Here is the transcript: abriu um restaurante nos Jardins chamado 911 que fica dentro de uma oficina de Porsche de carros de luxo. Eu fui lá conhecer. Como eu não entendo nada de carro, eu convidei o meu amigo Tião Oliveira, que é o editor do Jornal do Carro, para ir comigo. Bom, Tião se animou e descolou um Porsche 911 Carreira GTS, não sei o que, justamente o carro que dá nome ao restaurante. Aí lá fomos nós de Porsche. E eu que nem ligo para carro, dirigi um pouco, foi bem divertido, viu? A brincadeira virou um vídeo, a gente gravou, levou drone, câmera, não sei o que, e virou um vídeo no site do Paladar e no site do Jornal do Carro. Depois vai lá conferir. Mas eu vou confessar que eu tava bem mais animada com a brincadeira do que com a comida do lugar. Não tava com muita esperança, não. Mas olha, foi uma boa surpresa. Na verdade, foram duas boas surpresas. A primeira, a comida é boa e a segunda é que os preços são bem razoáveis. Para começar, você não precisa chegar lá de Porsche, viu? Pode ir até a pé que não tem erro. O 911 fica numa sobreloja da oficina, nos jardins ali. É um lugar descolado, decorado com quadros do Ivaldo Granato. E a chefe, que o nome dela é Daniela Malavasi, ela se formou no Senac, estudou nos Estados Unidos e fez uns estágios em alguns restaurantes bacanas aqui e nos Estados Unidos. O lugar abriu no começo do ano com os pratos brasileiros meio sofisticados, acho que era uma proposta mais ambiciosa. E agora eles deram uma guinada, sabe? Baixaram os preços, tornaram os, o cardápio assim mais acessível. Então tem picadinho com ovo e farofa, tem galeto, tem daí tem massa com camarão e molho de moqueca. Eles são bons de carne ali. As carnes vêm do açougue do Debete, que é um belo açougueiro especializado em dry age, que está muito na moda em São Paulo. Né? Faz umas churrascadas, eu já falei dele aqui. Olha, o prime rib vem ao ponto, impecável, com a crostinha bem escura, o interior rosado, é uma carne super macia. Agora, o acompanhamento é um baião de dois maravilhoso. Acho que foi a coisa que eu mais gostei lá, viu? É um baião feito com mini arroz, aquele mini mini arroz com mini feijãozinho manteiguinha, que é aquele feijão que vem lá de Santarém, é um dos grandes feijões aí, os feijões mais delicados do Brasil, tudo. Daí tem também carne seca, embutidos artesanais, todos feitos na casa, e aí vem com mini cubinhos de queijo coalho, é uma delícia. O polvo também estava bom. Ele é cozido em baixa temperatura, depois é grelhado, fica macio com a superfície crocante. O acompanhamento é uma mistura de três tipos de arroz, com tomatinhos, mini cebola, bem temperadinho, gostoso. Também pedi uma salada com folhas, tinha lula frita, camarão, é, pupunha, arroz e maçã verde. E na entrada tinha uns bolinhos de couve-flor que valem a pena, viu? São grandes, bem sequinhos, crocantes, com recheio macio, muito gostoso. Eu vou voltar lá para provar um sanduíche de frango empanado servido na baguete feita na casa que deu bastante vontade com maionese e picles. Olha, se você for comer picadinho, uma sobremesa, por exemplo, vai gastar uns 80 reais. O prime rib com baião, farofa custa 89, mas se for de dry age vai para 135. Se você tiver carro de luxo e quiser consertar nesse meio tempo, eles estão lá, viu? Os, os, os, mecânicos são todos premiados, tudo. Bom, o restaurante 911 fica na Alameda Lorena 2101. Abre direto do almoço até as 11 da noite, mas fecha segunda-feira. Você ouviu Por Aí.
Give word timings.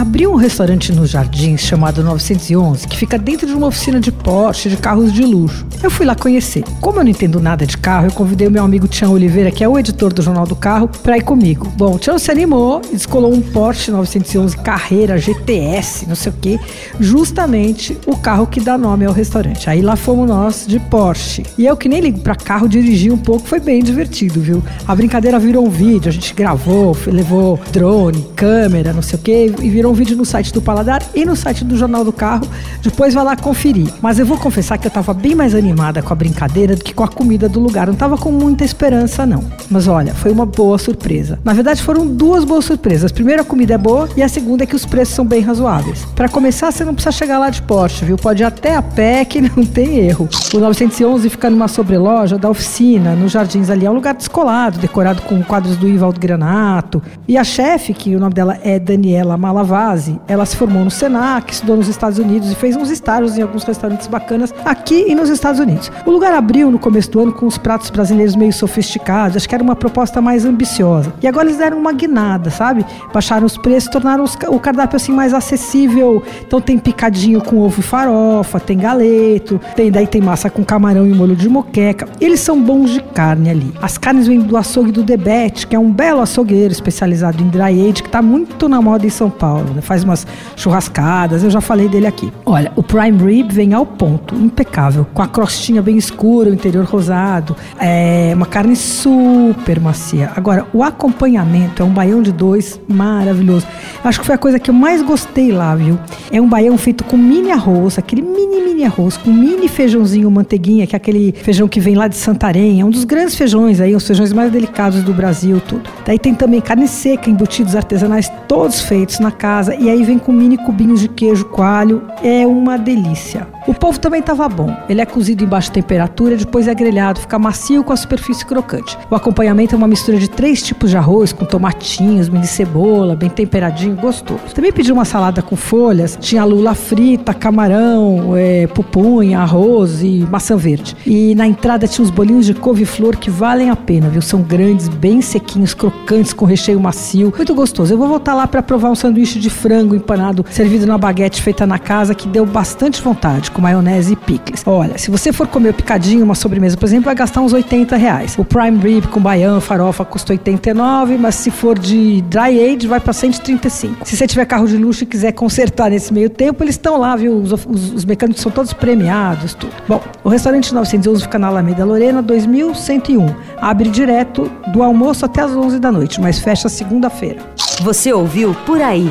abriu 0.00 0.32
um 0.32 0.36
restaurante 0.36 0.92
nos 0.92 1.10
Jardins 1.10 1.60
chamado 1.60 2.02
911 2.02 2.88
que 2.88 2.96
fica 2.96 3.18
dentro 3.18 3.46
de 3.46 3.52
uma 3.52 3.66
oficina 3.66 4.00
de 4.00 4.10
Porsche 4.10 4.70
de 4.70 4.78
carros 4.78 5.12
de 5.12 5.22
luxo. 5.22 5.66
Eu 5.82 5.90
fui 5.90 6.06
lá 6.06 6.14
conhecer. 6.14 6.64
Como 6.80 6.98
eu 6.98 7.04
não 7.04 7.10
entendo 7.10 7.38
nada 7.38 7.66
de 7.66 7.76
carro, 7.76 8.06
eu 8.06 8.12
convidei 8.12 8.48
o 8.48 8.50
meu 8.50 8.64
amigo 8.64 8.88
Tião 8.88 9.12
Oliveira, 9.12 9.50
que 9.50 9.62
é 9.62 9.68
o 9.68 9.78
editor 9.78 10.10
do 10.10 10.22
Jornal 10.22 10.46
do 10.46 10.56
Carro, 10.56 10.88
para 10.88 11.18
ir 11.18 11.22
comigo. 11.22 11.70
Bom, 11.76 11.98
Tião 11.98 12.18
se 12.18 12.30
animou 12.30 12.80
e 12.90 12.96
descolou 12.96 13.32
um 13.32 13.42
Porsche 13.42 13.90
911 13.90 14.56
Carreira 14.58 15.18
GTS, 15.18 16.06
não 16.08 16.14
sei 16.14 16.32
o 16.32 16.34
que, 16.34 16.58
justamente 16.98 17.98
o 18.06 18.16
carro 18.16 18.46
que 18.46 18.58
dá 18.60 18.78
nome 18.78 19.04
ao 19.04 19.12
restaurante. 19.12 19.68
Aí 19.68 19.82
lá 19.82 19.96
fomos 19.96 20.26
nós 20.26 20.64
de 20.66 20.80
Porsche. 20.80 21.42
E 21.58 21.66
eu 21.66 21.76
que 21.76 21.90
nem 21.90 22.00
ligo 22.00 22.20
para 22.20 22.34
carro, 22.34 22.66
dirigi 22.66 23.10
um 23.10 23.18
pouco, 23.18 23.46
foi 23.46 23.60
bem 23.60 23.82
divertido, 23.82 24.40
viu? 24.40 24.62
A 24.88 24.94
brincadeira 24.94 25.38
virou 25.38 25.66
um 25.66 25.70
vídeo, 25.70 26.08
a 26.08 26.12
gente 26.12 26.32
gravou, 26.32 26.96
levou 27.06 27.60
drone, 27.70 28.26
câmera, 28.34 28.94
não 28.94 29.02
sei 29.02 29.18
o 29.18 29.22
que, 29.22 29.54
e 29.60 29.68
virou 29.68 29.89
um 29.90 29.94
vídeo 29.94 30.16
no 30.16 30.24
site 30.24 30.52
do 30.52 30.62
Paladar 30.62 31.02
e 31.14 31.24
no 31.24 31.34
site 31.34 31.64
do 31.64 31.76
Jornal 31.76 32.04
do 32.04 32.12
Carro. 32.12 32.48
Depois 32.82 33.14
vai 33.14 33.24
lá 33.24 33.36
conferir. 33.36 33.92
Mas 34.00 34.18
eu 34.18 34.26
vou 34.26 34.38
confessar 34.38 34.78
que 34.78 34.86
eu 34.86 34.90
tava 34.90 35.12
bem 35.12 35.34
mais 35.34 35.54
animada 35.54 36.02
com 36.02 36.12
a 36.12 36.16
brincadeira 36.16 36.76
do 36.76 36.84
que 36.84 36.94
com 36.94 37.04
a 37.04 37.08
comida 37.08 37.48
do 37.48 37.60
lugar. 37.60 37.86
Não 37.86 37.94
tava 37.94 38.16
com 38.16 38.30
muita 38.30 38.64
esperança, 38.64 39.26
não. 39.26 39.44
Mas 39.70 39.88
olha, 39.88 40.14
foi 40.14 40.30
uma 40.30 40.46
boa 40.46 40.78
surpresa. 40.78 41.38
Na 41.44 41.52
verdade, 41.52 41.82
foram 41.82 42.06
duas 42.06 42.44
boas 42.44 42.64
surpresas. 42.64 43.10
A 43.10 43.14
primeira, 43.14 43.42
a 43.42 43.44
comida 43.44 43.74
é 43.74 43.78
boa 43.78 44.08
e 44.16 44.22
a 44.22 44.28
segunda 44.28 44.64
é 44.64 44.66
que 44.66 44.76
os 44.76 44.86
preços 44.86 45.14
são 45.14 45.24
bem 45.24 45.40
razoáveis. 45.40 46.04
Para 46.14 46.28
começar, 46.28 46.70
você 46.70 46.84
não 46.84 46.94
precisa 46.94 47.12
chegar 47.12 47.38
lá 47.38 47.50
de 47.50 47.62
Porsche, 47.62 48.04
viu? 48.04 48.16
Pode 48.16 48.42
ir 48.42 48.46
até 48.46 48.74
a 48.76 48.82
pé 48.82 49.24
que 49.24 49.40
não 49.56 49.64
tem 49.64 49.98
erro. 49.98 50.28
O 50.54 50.58
911 50.58 51.28
fica 51.30 51.50
numa 51.50 51.68
sobreloja 51.68 52.38
da 52.38 52.48
oficina, 52.48 53.14
nos 53.14 53.32
jardins 53.32 53.70
ali. 53.70 53.86
É 53.86 53.90
um 53.90 53.94
lugar 53.94 54.14
descolado, 54.14 54.78
decorado 54.78 55.22
com 55.22 55.42
quadros 55.42 55.76
do 55.76 55.88
Ivaldo 55.88 56.20
Granato. 56.20 57.02
E 57.26 57.36
a 57.36 57.44
chefe, 57.44 57.92
que 57.92 58.14
o 58.14 58.20
nome 58.20 58.34
dela 58.34 58.58
é 58.62 58.78
Daniela 58.78 59.36
Malavasi, 59.80 60.20
ela 60.28 60.44
se 60.44 60.56
formou 60.56 60.84
no 60.84 60.90
Senac, 60.90 61.52
estudou 61.52 61.76
nos 61.76 61.88
Estados 61.88 62.18
Unidos 62.18 62.52
e 62.52 62.54
fez 62.54 62.76
uns 62.76 62.90
estágios 62.90 63.38
em 63.38 63.42
alguns 63.42 63.64
restaurantes 63.64 64.06
bacanas 64.06 64.52
aqui 64.64 65.06
e 65.08 65.14
nos 65.14 65.30
Estados 65.30 65.58
Unidos. 65.58 65.90
O 66.04 66.10
lugar 66.10 66.34
abriu 66.34 66.70
no 66.70 66.78
começo 66.78 67.10
do 67.10 67.20
ano 67.20 67.32
com 67.32 67.46
os 67.46 67.56
pratos 67.56 67.88
brasileiros 67.88 68.36
meio 68.36 68.52
sofisticados, 68.52 69.36
acho 69.36 69.48
que 69.48 69.54
era 69.54 69.64
uma 69.64 69.74
proposta 69.74 70.20
mais 70.20 70.44
ambiciosa. 70.44 71.12
E 71.22 71.26
agora 71.26 71.48
eles 71.48 71.58
deram 71.58 71.78
uma 71.78 71.92
guinada, 71.92 72.50
sabe? 72.50 72.84
Baixaram 73.12 73.46
os 73.46 73.56
preços, 73.56 73.90
tornaram 73.90 74.22
os, 74.22 74.36
o 74.48 74.60
cardápio 74.60 74.96
assim 74.96 75.12
mais 75.12 75.32
acessível. 75.32 76.22
Então 76.46 76.60
tem 76.60 76.78
picadinho 76.78 77.40
com 77.40 77.58
ovo 77.58 77.80
e 77.80 77.82
farofa, 77.82 78.60
tem 78.60 78.76
galeto, 78.76 79.58
tem 79.74 79.90
daí 79.90 80.06
tem 80.06 80.20
massa 80.20 80.50
com 80.50 80.62
camarão 80.62 81.06
e 81.06 81.14
molho 81.14 81.34
de 81.34 81.48
moqueca. 81.48 82.06
Eles 82.20 82.40
são 82.40 82.60
bons 82.60 82.90
de 82.90 83.00
carne 83.00 83.48
ali. 83.48 83.72
As 83.80 83.96
carnes 83.96 84.26
vêm 84.26 84.40
do 84.40 84.56
açougue 84.56 84.92
do 84.92 85.02
Debete, 85.02 85.66
que 85.66 85.74
é 85.74 85.78
um 85.78 85.90
belo 85.90 86.20
açougueiro 86.20 86.72
especializado 86.72 87.42
em 87.42 87.48
dry 87.48 87.88
age, 87.88 88.02
que 88.02 88.08
está 88.08 88.20
muito 88.20 88.68
na 88.68 88.82
moda 88.82 89.06
em 89.06 89.10
São 89.10 89.30
Paulo. 89.30 89.59
Né? 89.64 89.80
Faz 89.80 90.04
umas 90.04 90.26
churrascadas, 90.56 91.42
eu 91.42 91.50
já 91.50 91.60
falei 91.60 91.88
dele 91.88 92.06
aqui. 92.06 92.32
Olha, 92.44 92.72
o 92.76 92.82
prime 92.82 93.18
rib 93.22 93.52
vem 93.52 93.74
ao 93.74 93.86
ponto, 93.86 94.34
impecável, 94.34 95.06
com 95.12 95.22
a 95.22 95.28
crostinha 95.28 95.82
bem 95.82 95.96
escura, 95.96 96.50
o 96.50 96.54
interior 96.54 96.84
rosado, 96.84 97.56
é 97.78 98.32
uma 98.34 98.46
carne 98.46 98.76
super 98.76 99.80
macia. 99.80 100.30
Agora, 100.36 100.66
o 100.72 100.82
acompanhamento 100.82 101.82
é 101.82 101.84
um 101.84 101.90
baião 101.90 102.22
de 102.22 102.32
dois 102.32 102.80
maravilhoso. 102.88 103.66
Acho 104.02 104.20
que 104.20 104.26
foi 104.26 104.34
a 104.34 104.38
coisa 104.38 104.58
que 104.58 104.70
eu 104.70 104.74
mais 104.74 105.02
gostei 105.02 105.52
lá, 105.52 105.74
viu? 105.74 105.98
É 106.32 106.40
um 106.40 106.48
baião 106.48 106.76
feito 106.78 107.04
com 107.04 107.16
mini 107.16 107.50
arroz, 107.50 107.98
aquele 107.98 108.22
mini 108.22 108.60
mini 108.60 108.84
arroz 108.84 109.16
com 109.16 109.30
mini 109.30 109.68
feijãozinho 109.68 110.30
manteiguinha, 110.30 110.86
que 110.86 110.94
é 110.94 110.98
aquele 110.98 111.32
feijão 111.32 111.68
que 111.68 111.80
vem 111.80 111.94
lá 111.94 112.08
de 112.08 112.16
Santarém, 112.16 112.80
é 112.80 112.84
um 112.84 112.90
dos 112.90 113.04
grandes 113.04 113.34
feijões 113.34 113.80
aí, 113.80 113.94
os 113.94 114.06
feijões 114.06 114.32
mais 114.32 114.50
delicados 114.50 115.02
do 115.02 115.12
Brasil, 115.12 115.60
tudo. 115.60 115.88
Daí 116.04 116.18
tem 116.18 116.34
também 116.34 116.60
carne 116.60 116.88
seca, 116.88 117.28
embutidos 117.28 117.76
artesanais, 117.76 118.30
todos 118.48 118.80
feitos 118.80 119.18
na 119.18 119.30
casa, 119.50 119.74
e 119.74 119.90
aí 119.90 120.04
vem 120.04 120.16
com 120.16 120.30
mini 120.30 120.56
cubinhos 120.56 121.00
de 121.00 121.08
queijo 121.08 121.44
coalho, 121.46 122.02
é 122.22 122.46
uma 122.46 122.78
delícia. 122.78 123.48
O 123.66 123.74
polvo 123.74 123.98
também 123.98 124.20
estava 124.20 124.48
bom. 124.48 124.74
Ele 124.88 125.00
é 125.00 125.06
cozido 125.06 125.44
em 125.44 125.46
baixa 125.46 125.70
temperatura, 125.70 126.36
depois 126.36 126.68
é 126.68 126.74
grelhado, 126.74 127.20
fica 127.20 127.38
macio 127.38 127.82
com 127.82 127.92
a 127.92 127.96
superfície 127.96 128.46
crocante. 128.46 128.96
O 129.10 129.14
acompanhamento 129.14 129.74
é 129.74 129.78
uma 129.78 129.88
mistura 129.88 130.18
de 130.18 130.30
três 130.30 130.62
tipos 130.62 130.90
de 130.90 130.96
arroz, 130.96 131.32
com 131.32 131.44
tomatinhos, 131.44 132.28
mini 132.28 132.46
cebola, 132.46 133.16
bem 133.16 133.28
temperadinho, 133.28 133.96
gostoso. 133.96 134.40
Também 134.54 134.72
pedi 134.72 134.92
uma 134.92 135.04
salada 135.04 135.42
com 135.42 135.56
folhas, 135.56 136.16
tinha 136.20 136.44
lula 136.44 136.74
frita, 136.74 137.34
camarão, 137.34 138.36
é, 138.36 138.66
pupunha, 138.68 139.40
arroz 139.40 140.02
e 140.02 140.26
maçã 140.30 140.56
verde. 140.56 140.96
E 141.04 141.34
na 141.34 141.46
entrada 141.46 141.88
tinha 141.88 142.04
uns 142.04 142.10
bolinhos 142.10 142.46
de 142.46 142.54
couve-flor 142.54 143.16
que 143.16 143.30
valem 143.30 143.68
a 143.68 143.76
pena, 143.76 144.08
viu? 144.08 144.22
São 144.22 144.42
grandes, 144.42 144.88
bem 144.88 145.20
sequinhos, 145.20 145.74
crocantes, 145.74 146.32
com 146.32 146.44
recheio 146.44 146.80
macio, 146.80 147.32
muito 147.36 147.54
gostoso. 147.54 147.92
Eu 147.92 147.98
vou 147.98 148.08
voltar 148.08 148.34
lá 148.34 148.46
para 148.46 148.62
provar 148.62 148.90
um 148.90 148.94
sanduíche 148.94 149.39
de 149.40 149.50
frango 149.50 149.94
empanado 149.94 150.44
servido 150.50 150.86
na 150.86 150.98
baguete 150.98 151.42
feita 151.42 151.66
na 151.66 151.78
casa 151.78 152.14
que 152.14 152.28
deu 152.28 152.44
bastante 152.46 153.02
vontade 153.02 153.50
com 153.50 153.60
maionese 153.60 154.12
e 154.12 154.16
picles. 154.16 154.62
Olha, 154.66 154.98
se 154.98 155.10
você 155.10 155.32
for 155.32 155.46
comer 155.46 155.74
picadinho, 155.74 156.24
uma 156.24 156.34
sobremesa, 156.34 156.76
por 156.76 156.86
exemplo, 156.86 157.06
vai 157.06 157.14
gastar 157.14 157.40
uns 157.40 157.52
80 157.52 157.96
reais. 157.96 158.36
O 158.38 158.44
prime 158.44 158.78
rib 158.78 159.06
com 159.08 159.20
baião, 159.20 159.60
farofa 159.60 160.04
custa 160.04 160.32
89, 160.32 161.16
mas 161.16 161.34
se 161.34 161.50
for 161.50 161.78
de 161.78 162.22
dry 162.22 162.74
age 162.74 162.86
vai 162.86 163.00
para 163.00 163.12
135. 163.12 164.06
Se 164.06 164.16
você 164.16 164.26
tiver 164.26 164.44
carro 164.44 164.66
de 164.66 164.76
luxo 164.76 165.04
e 165.04 165.06
quiser 165.06 165.32
consertar 165.32 165.90
nesse 165.90 166.12
meio 166.12 166.30
tempo, 166.30 166.62
eles 166.62 166.74
estão 166.74 166.98
lá, 166.98 167.16
viu? 167.16 167.36
Os, 167.36 167.52
os, 167.52 167.92
os, 167.92 168.04
mecânicos 168.04 168.42
são 168.42 168.52
todos 168.52 168.72
premiados, 168.72 169.54
tudo. 169.54 169.72
Bom, 169.88 170.00
o 170.22 170.28
restaurante 170.28 170.74
911 170.74 171.22
fica 171.22 171.38
na 171.38 171.48
Alameda 171.48 171.84
Lorena 171.84 172.22
2101. 172.22 173.26
Abre 173.60 173.88
direto 173.88 174.50
do 174.72 174.82
almoço 174.82 175.24
até 175.24 175.42
as 175.42 175.52
11 175.52 175.78
da 175.78 175.90
noite, 175.90 176.20
mas 176.20 176.38
fecha 176.38 176.68
segunda-feira. 176.68 177.38
Você 177.82 178.12
ouviu 178.12 178.54
Por 178.66 178.80
Aí. 178.82 179.10